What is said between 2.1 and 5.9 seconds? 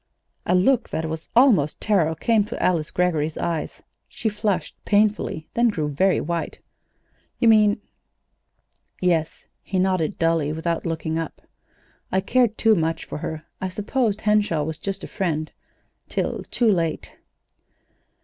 came to Alice Greggory's eyes. She flushed painfully, then grew